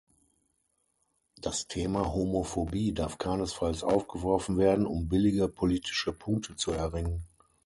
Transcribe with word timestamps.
Das 1.43 1.67
Thema 1.67 2.11
Homophobie 2.11 2.91
darf 2.91 3.19
keinesfalls 3.19 3.83
aufgeworfen 3.83 4.57
werden, 4.57 4.87
um 4.87 5.07
billige 5.07 5.47
politische 5.47 6.11
Punkte 6.11 6.55
zu 6.55 6.71
erringen. 6.71 7.23